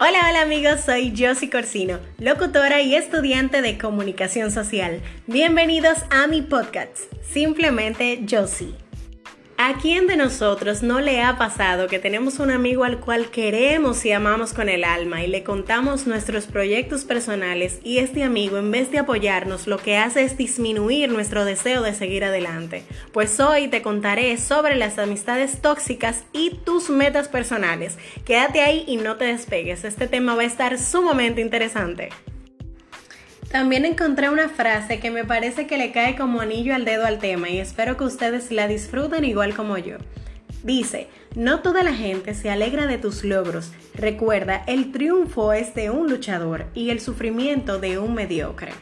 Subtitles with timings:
[0.00, 5.00] Hola, hola amigos, soy Josie Corsino, locutora y estudiante de comunicación social.
[5.28, 8.74] Bienvenidos a mi podcast, simplemente Josie.
[9.56, 14.04] ¿A quién de nosotros no le ha pasado que tenemos un amigo al cual queremos
[14.04, 18.72] y amamos con el alma y le contamos nuestros proyectos personales y este amigo en
[18.72, 22.82] vez de apoyarnos lo que hace es disminuir nuestro deseo de seguir adelante?
[23.12, 27.96] Pues hoy te contaré sobre las amistades tóxicas y tus metas personales.
[28.24, 32.08] Quédate ahí y no te despegues, este tema va a estar sumamente interesante.
[33.50, 37.18] También encontré una frase que me parece que le cae como anillo al dedo al
[37.18, 39.98] tema y espero que ustedes la disfruten igual como yo.
[40.62, 43.72] Dice, no toda la gente se alegra de tus logros.
[43.94, 48.72] Recuerda, el triunfo es de un luchador y el sufrimiento de un mediocre.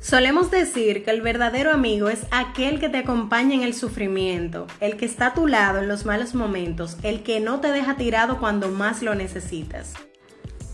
[0.00, 4.98] Solemos decir que el verdadero amigo es aquel que te acompaña en el sufrimiento, el
[4.98, 8.38] que está a tu lado en los malos momentos, el que no te deja tirado
[8.38, 9.94] cuando más lo necesitas.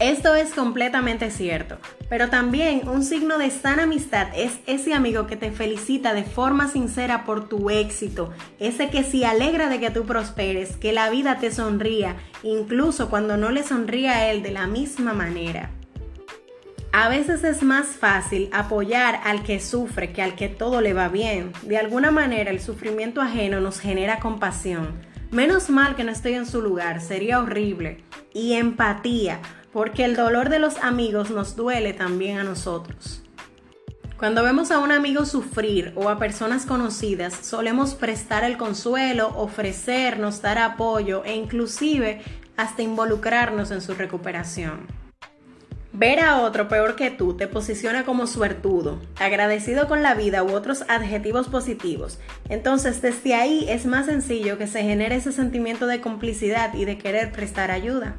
[0.00, 1.76] Esto es completamente cierto,
[2.08, 6.68] pero también un signo de sana amistad es ese amigo que te felicita de forma
[6.68, 11.36] sincera por tu éxito, ese que se alegra de que tú prosperes, que la vida
[11.36, 15.68] te sonría, incluso cuando no le sonríe a él de la misma manera.
[16.94, 21.08] A veces es más fácil apoyar al que sufre que al que todo le va
[21.08, 21.52] bien.
[21.60, 24.98] De alguna manera el sufrimiento ajeno nos genera compasión.
[25.30, 28.02] Menos mal que no estoy en su lugar, sería horrible.
[28.32, 29.40] Y empatía
[29.72, 33.22] porque el dolor de los amigos nos duele también a nosotros.
[34.20, 40.42] Cuando vemos a un amigo sufrir o a personas conocidas, solemos prestar el consuelo, ofrecernos,
[40.42, 42.20] dar apoyo e inclusive
[42.56, 44.86] hasta involucrarnos en su recuperación.
[45.92, 50.52] Ver a otro peor que tú te posiciona como suertudo, agradecido con la vida u
[50.52, 52.18] otros adjetivos positivos.
[52.48, 56.98] Entonces desde ahí es más sencillo que se genere ese sentimiento de complicidad y de
[56.98, 58.16] querer prestar ayuda.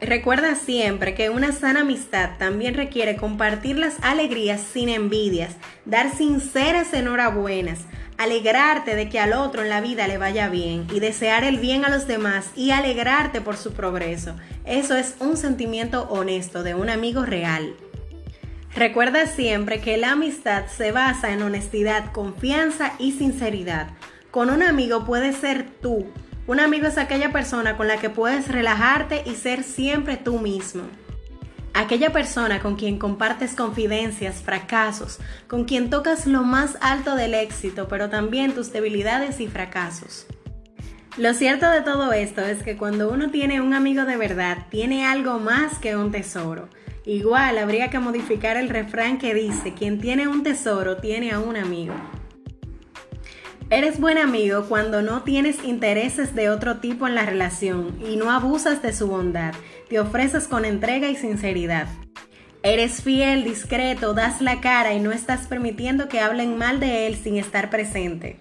[0.00, 5.56] Recuerda siempre que una sana amistad también requiere compartir las alegrías sin envidias,
[5.86, 7.80] dar sinceras enhorabuenas,
[8.16, 11.84] alegrarte de que al otro en la vida le vaya bien y desear el bien
[11.84, 14.36] a los demás y alegrarte por su progreso.
[14.64, 17.74] Eso es un sentimiento honesto de un amigo real.
[18.76, 23.88] Recuerda siempre que la amistad se basa en honestidad, confianza y sinceridad.
[24.30, 26.06] Con un amigo puedes ser tú
[26.48, 30.82] un amigo es aquella persona con la que puedes relajarte y ser siempre tú mismo.
[31.74, 37.86] Aquella persona con quien compartes confidencias, fracasos, con quien tocas lo más alto del éxito,
[37.86, 40.26] pero también tus debilidades y fracasos.
[41.18, 45.06] Lo cierto de todo esto es que cuando uno tiene un amigo de verdad, tiene
[45.06, 46.70] algo más que un tesoro.
[47.04, 51.58] Igual habría que modificar el refrán que dice, quien tiene un tesoro tiene a un
[51.58, 51.94] amigo.
[53.70, 58.30] Eres buen amigo cuando no tienes intereses de otro tipo en la relación y no
[58.30, 59.52] abusas de su bondad.
[59.90, 61.86] Te ofreces con entrega y sinceridad.
[62.62, 67.16] Eres fiel, discreto, das la cara y no estás permitiendo que hablen mal de él
[67.16, 68.38] sin estar presente.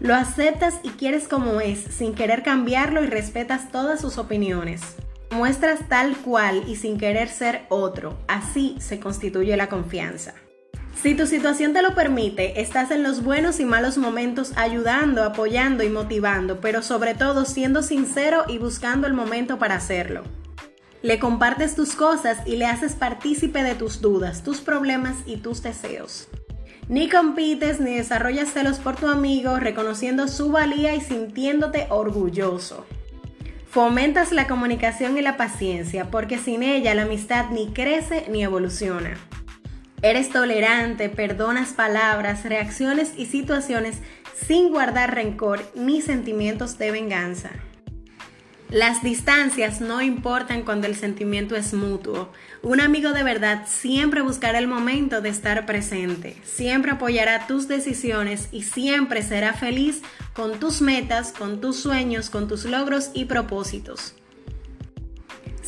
[0.00, 4.96] Lo aceptas y quieres como es, sin querer cambiarlo y respetas todas sus opiniones.
[5.30, 8.18] Muestras tal cual y sin querer ser otro.
[8.26, 10.34] Así se constituye la confianza.
[10.94, 15.82] Si tu situación te lo permite, estás en los buenos y malos momentos ayudando, apoyando
[15.82, 20.24] y motivando, pero sobre todo siendo sincero y buscando el momento para hacerlo.
[21.02, 25.62] Le compartes tus cosas y le haces partícipe de tus dudas, tus problemas y tus
[25.62, 26.28] deseos.
[26.88, 32.84] Ni compites ni desarrollas celos por tu amigo, reconociendo su valía y sintiéndote orgulloso.
[33.70, 39.16] Fomentas la comunicación y la paciencia, porque sin ella la amistad ni crece ni evoluciona.
[40.02, 43.98] Eres tolerante, perdonas palabras, reacciones y situaciones
[44.46, 47.50] sin guardar rencor ni sentimientos de venganza.
[48.70, 52.32] Las distancias no importan cuando el sentimiento es mutuo.
[52.62, 58.48] Un amigo de verdad siempre buscará el momento de estar presente, siempre apoyará tus decisiones
[58.52, 60.02] y siempre será feliz
[60.34, 64.14] con tus metas, con tus sueños, con tus logros y propósitos.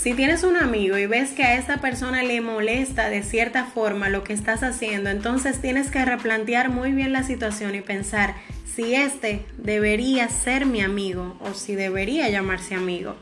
[0.02, 4.08] Si tienes un amigo y ves que a esa persona le molesta de cierta forma
[4.08, 8.34] lo que estás haciendo, entonces tienes que replantear muy bien la situación y pensar
[8.64, 13.14] si este debería ser mi amigo o si debería llamarse amigo.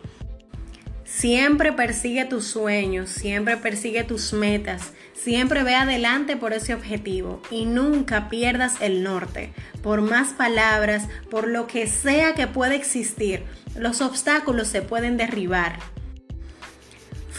[1.04, 7.66] Siempre persigue tus sueños, siempre persigue tus metas, siempre ve adelante por ese objetivo y
[7.66, 9.52] nunca pierdas el norte.
[9.82, 13.42] Por más palabras, por lo que sea que pueda existir,
[13.76, 15.78] los obstáculos se pueden derribar.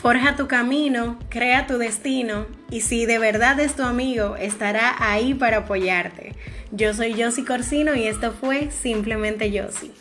[0.01, 5.36] Forja tu camino, crea tu destino y si de verdad es tu amigo, estará ahí
[5.36, 6.33] para apoyarte.
[6.71, 9.92] Yo soy Josie Corsino y esto fue Simplemente Josie.